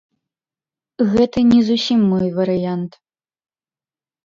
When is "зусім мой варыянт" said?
1.69-2.91